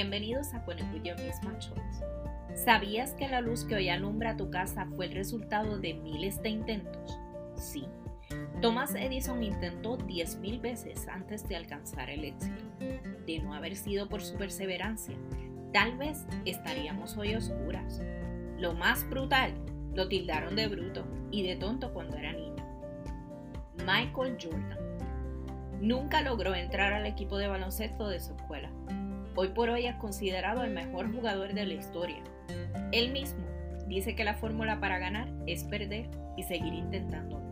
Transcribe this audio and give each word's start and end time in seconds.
Bienvenidos 0.00 0.54
a 0.54 0.62
Conecullo 0.62 1.16
Misma 1.16 1.58
Shots. 1.58 2.04
¿Sabías 2.54 3.14
que 3.14 3.26
la 3.26 3.40
luz 3.40 3.64
que 3.64 3.74
hoy 3.74 3.88
alumbra 3.88 4.36
tu 4.36 4.48
casa 4.48 4.86
fue 4.94 5.06
el 5.06 5.12
resultado 5.12 5.76
de 5.76 5.94
miles 5.94 6.40
de 6.40 6.50
intentos? 6.50 7.18
Sí. 7.56 7.84
Thomas 8.62 8.94
Edison 8.94 9.42
intentó 9.42 9.98
10.000 9.98 10.60
veces 10.60 11.08
antes 11.08 11.48
de 11.48 11.56
alcanzar 11.56 12.10
el 12.10 12.26
éxito. 12.26 12.62
De 13.26 13.40
no 13.40 13.54
haber 13.54 13.74
sido 13.74 14.08
por 14.08 14.22
su 14.22 14.36
perseverancia, 14.36 15.16
tal 15.72 15.98
vez 15.98 16.28
estaríamos 16.44 17.16
hoy 17.16 17.34
oscuras. 17.34 18.00
Lo 18.56 18.74
más 18.74 19.04
brutal, 19.10 19.52
lo 19.94 20.06
tildaron 20.06 20.54
de 20.54 20.68
bruto 20.68 21.08
y 21.32 21.42
de 21.42 21.56
tonto 21.56 21.92
cuando 21.92 22.16
era 22.16 22.34
niño. 22.34 22.64
Michael 23.78 24.38
Jordan. 24.40 24.78
Nunca 25.80 26.22
logró 26.22 26.54
entrar 26.54 26.92
al 26.92 27.04
equipo 27.04 27.36
de 27.36 27.48
baloncesto 27.48 28.08
de 28.08 28.20
su 28.20 28.34
escuela 28.34 28.70
Hoy 29.40 29.50
por 29.50 29.70
hoy 29.70 29.86
es 29.86 29.94
considerado 29.94 30.64
el 30.64 30.72
mejor 30.72 31.14
jugador 31.14 31.54
de 31.54 31.64
la 31.64 31.74
historia. 31.74 32.24
Él 32.90 33.12
mismo 33.12 33.46
dice 33.86 34.16
que 34.16 34.24
la 34.24 34.34
fórmula 34.34 34.80
para 34.80 34.98
ganar 34.98 35.28
es 35.46 35.62
perder 35.62 36.10
y 36.36 36.42
seguir 36.42 36.74
intentándolo. 36.74 37.44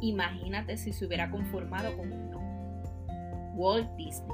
Imagínate 0.00 0.76
si 0.76 0.92
se 0.92 1.04
hubiera 1.04 1.28
conformado 1.28 1.96
con 1.96 2.12
un 2.12 2.30
no. 2.30 2.38
Walt 3.56 3.90
Disney, 3.96 4.30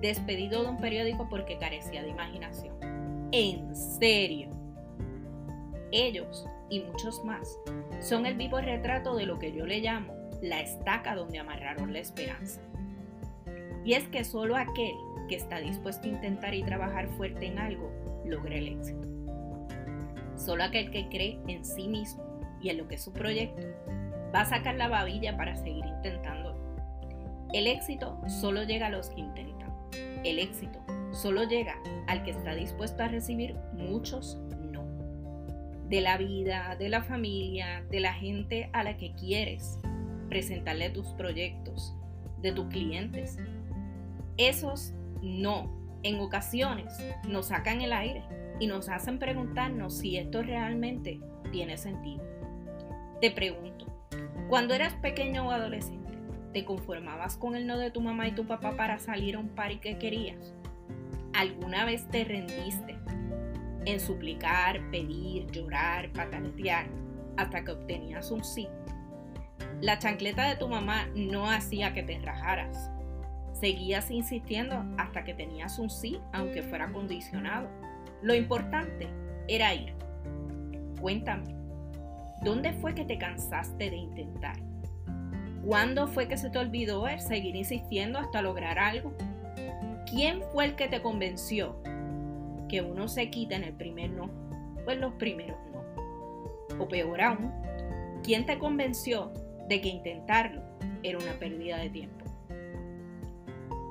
despedido 0.00 0.62
de 0.62 0.70
un 0.70 0.78
periódico 0.78 1.28
porque 1.28 1.58
carecía 1.58 2.02
de 2.02 2.08
imaginación. 2.08 2.78
En 3.32 3.76
serio. 3.76 4.48
Ellos 5.92 6.46
y 6.70 6.80
muchos 6.80 7.22
más 7.26 7.58
son 8.00 8.24
el 8.24 8.38
vivo 8.38 8.58
retrato 8.58 9.16
de 9.16 9.26
lo 9.26 9.38
que 9.38 9.52
yo 9.52 9.66
le 9.66 9.80
llamo 9.80 10.14
la 10.40 10.62
estaca 10.62 11.14
donde 11.14 11.40
amarraron 11.40 11.92
la 11.92 11.98
esperanza. 11.98 12.62
Y 13.86 13.94
es 13.94 14.08
que 14.08 14.24
solo 14.24 14.56
aquel 14.56 14.96
que 15.28 15.36
está 15.36 15.60
dispuesto 15.60 16.08
a 16.08 16.10
intentar 16.10 16.52
y 16.54 16.64
trabajar 16.64 17.08
fuerte 17.10 17.46
en 17.46 17.60
algo, 17.60 17.92
logra 18.24 18.56
el 18.56 18.66
éxito. 18.66 19.06
Solo 20.34 20.64
aquel 20.64 20.90
que 20.90 21.08
cree 21.08 21.38
en 21.46 21.64
sí 21.64 21.86
mismo 21.86 22.24
y 22.60 22.70
en 22.70 22.78
lo 22.78 22.88
que 22.88 22.96
es 22.96 23.04
su 23.04 23.12
proyecto, 23.12 23.64
va 24.34 24.40
a 24.40 24.44
sacar 24.44 24.74
la 24.74 24.88
babilla 24.88 25.36
para 25.36 25.54
seguir 25.54 25.84
intentando. 25.86 26.56
El 27.52 27.68
éxito 27.68 28.20
solo 28.26 28.64
llega 28.64 28.88
a 28.88 28.90
los 28.90 29.08
que 29.10 29.20
intentan. 29.20 29.72
El 30.24 30.40
éxito 30.40 30.80
solo 31.12 31.44
llega 31.44 31.76
al 32.08 32.24
que 32.24 32.32
está 32.32 32.56
dispuesto 32.56 33.04
a 33.04 33.08
recibir 33.08 33.54
muchos 33.72 34.36
no. 34.72 34.84
De 35.88 36.00
la 36.00 36.18
vida, 36.18 36.74
de 36.76 36.88
la 36.88 37.04
familia, 37.04 37.84
de 37.88 38.00
la 38.00 38.14
gente 38.14 38.68
a 38.72 38.82
la 38.82 38.96
que 38.96 39.14
quieres 39.14 39.78
presentarle 40.28 40.90
tus 40.90 41.06
proyectos, 41.12 41.94
de 42.42 42.50
tus 42.50 42.66
clientes. 42.66 43.38
Esos 44.36 44.92
no, 45.22 45.70
en 46.02 46.20
ocasiones 46.20 46.92
nos 47.26 47.46
sacan 47.46 47.80
el 47.80 47.92
aire 47.92 48.22
y 48.60 48.66
nos 48.66 48.88
hacen 48.88 49.18
preguntarnos 49.18 49.96
si 49.96 50.18
esto 50.18 50.42
realmente 50.42 51.20
tiene 51.52 51.78
sentido. 51.78 52.22
Te 53.20 53.30
pregunto, 53.30 53.86
cuando 54.48 54.74
eras 54.74 54.94
pequeño 54.94 55.48
o 55.48 55.50
adolescente, 55.50 56.12
¿te 56.52 56.64
conformabas 56.64 57.36
con 57.36 57.56
el 57.56 57.66
no 57.66 57.78
de 57.78 57.90
tu 57.90 58.00
mamá 58.00 58.28
y 58.28 58.32
tu 58.32 58.46
papá 58.46 58.76
para 58.76 58.98
salir 58.98 59.36
a 59.36 59.38
un 59.38 59.48
party 59.48 59.78
que 59.78 59.98
querías? 59.98 60.54
¿Alguna 61.32 61.84
vez 61.84 62.06
te 62.10 62.24
rendiste 62.24 62.96
en 63.86 64.00
suplicar, 64.00 64.90
pedir, 64.90 65.50
llorar, 65.50 66.12
pataletear 66.12 66.88
hasta 67.36 67.64
que 67.64 67.72
obtenías 67.72 68.30
un 68.30 68.44
sí? 68.44 68.68
La 69.80 69.98
chancleta 69.98 70.48
de 70.48 70.56
tu 70.56 70.68
mamá 70.68 71.08
no 71.14 71.50
hacía 71.50 71.92
que 71.92 72.02
te 72.02 72.18
rajaras, 72.18 72.90
Seguías 73.60 74.10
insistiendo 74.10 74.84
hasta 74.98 75.24
que 75.24 75.32
tenías 75.32 75.78
un 75.78 75.88
sí, 75.88 76.18
aunque 76.32 76.62
fuera 76.62 76.92
condicionado. 76.92 77.68
Lo 78.20 78.34
importante 78.34 79.08
era 79.48 79.74
ir. 79.74 79.94
Cuéntame, 81.00 81.54
¿dónde 82.42 82.72
fue 82.74 82.94
que 82.94 83.06
te 83.06 83.16
cansaste 83.16 83.88
de 83.88 83.96
intentar? 83.96 84.56
¿Cuándo 85.64 86.06
fue 86.06 86.28
que 86.28 86.36
se 86.36 86.50
te 86.50 86.58
olvidó 86.58 87.08
el 87.08 87.18
seguir 87.18 87.56
insistiendo 87.56 88.18
hasta 88.18 88.42
lograr 88.42 88.78
algo? 88.78 89.14
¿Quién 90.04 90.42
fue 90.52 90.66
el 90.66 90.76
que 90.76 90.88
te 90.88 91.00
convenció 91.00 91.76
que 92.68 92.82
uno 92.82 93.08
se 93.08 93.30
quita 93.30 93.56
en 93.56 93.64
el 93.64 93.72
primer 93.72 94.10
no 94.10 94.28
o 94.86 94.90
en 94.90 95.00
los 95.00 95.14
primeros 95.14 95.56
no? 95.72 96.82
O 96.82 96.88
peor 96.88 97.22
aún, 97.22 97.52
¿quién 98.22 98.44
te 98.44 98.58
convenció 98.58 99.32
de 99.66 99.80
que 99.80 99.88
intentarlo 99.88 100.60
era 101.02 101.18
una 101.18 101.32
pérdida 101.38 101.78
de 101.78 101.88
tiempo? 101.88 102.25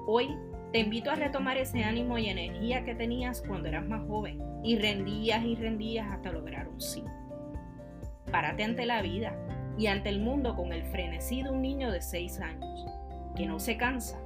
Hoy 0.07 0.37
te 0.71 0.79
invito 0.79 1.09
a 1.09 1.15
retomar 1.15 1.57
ese 1.57 1.83
ánimo 1.83 2.17
y 2.19 2.29
energía 2.29 2.85
que 2.85 2.93
tenías 2.93 3.41
cuando 3.41 3.69
eras 3.69 3.87
más 3.87 4.07
joven 4.07 4.39
y 4.63 4.77
rendías 4.77 5.43
y 5.43 5.55
rendías 5.55 6.11
hasta 6.11 6.31
lograr 6.31 6.67
un 6.67 6.79
sí. 6.79 7.03
Párate 8.31 8.63
ante 8.63 8.85
la 8.85 9.01
vida 9.01 9.35
y 9.77 9.87
ante 9.87 10.09
el 10.09 10.19
mundo 10.19 10.55
con 10.55 10.73
el 10.73 10.83
frenesí 10.83 11.41
de 11.41 11.49
un 11.49 11.61
niño 11.61 11.91
de 11.91 12.01
6 12.01 12.39
años, 12.39 12.85
que 13.35 13.47
no 13.47 13.59
se 13.59 13.77
cansa 13.77 14.19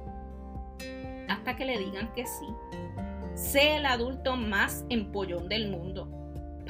hasta 1.28 1.56
que 1.56 1.64
le 1.64 1.78
digan 1.78 2.12
que 2.12 2.26
sí. 2.26 2.46
Sé 3.34 3.76
el 3.76 3.86
adulto 3.86 4.36
más 4.36 4.84
empollón 4.90 5.48
del 5.48 5.70
mundo 5.70 6.10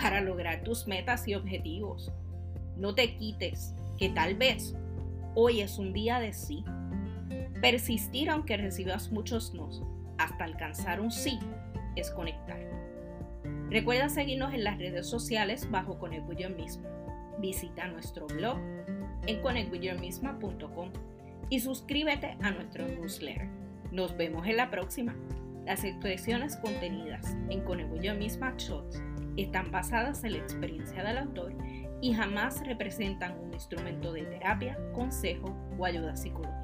para 0.01 0.21
lograr 0.21 0.63
tus 0.63 0.87
metas 0.87 1.27
y 1.27 1.35
objetivos. 1.35 2.13
No 2.77 2.95
te 2.95 3.17
quites, 3.17 3.75
que 3.99 4.11
tal 4.11 4.37
vez 4.37 4.77
hoy 5.35 5.63
es 5.63 5.79
un 5.79 5.93
día 5.93 6.21
de 6.21 6.33
sí. 6.33 6.65
Persistir 7.61 8.31
aunque 8.31 8.57
recibas 8.57 9.13
muchos 9.13 9.53
nos 9.53 9.83
hasta 10.17 10.45
alcanzar 10.45 11.01
un 11.01 11.11
sí 11.11 11.39
es 11.95 12.11
conectar. 12.11 12.59
Recuerda 13.69 14.09
seguirnos 14.09 14.55
en 14.55 14.65
las 14.65 14.79
redes 14.79 15.07
sociales 15.07 15.71
bajo 15.71 15.99
Conecto 15.99 16.33
Misma. 16.57 16.89
Visita 17.39 17.87
nuestro 17.89 18.27
blog 18.27 18.59
en 19.27 19.43
conectwithyourmisma.com 19.43 20.91
y 21.51 21.61
suscríbete 21.61 22.37
a 22.43 22.51
nuestro 22.51 22.87
newsletter. 22.89 23.49
Nos 23.93 24.17
vemos 24.17 24.47
en 24.47 24.57
la 24.57 24.71
próxima. 24.71 25.15
Las 25.67 25.85
expresiones 25.85 26.57
contenidas 26.57 27.37
en 27.51 27.61
Conecto 27.63 28.15
Misma 28.15 28.55
Shots 28.57 29.03
están 29.37 29.71
basadas 29.71 30.25
en 30.25 30.33
la 30.33 30.39
experiencia 30.39 31.05
del 31.05 31.19
autor 31.19 31.55
y 32.01 32.15
jamás 32.15 32.67
representan 32.67 33.39
un 33.39 33.53
instrumento 33.53 34.13
de 34.13 34.23
terapia, 34.23 34.79
consejo 34.95 35.55
o 35.79 35.85
ayuda 35.85 36.17
psicológica. 36.17 36.60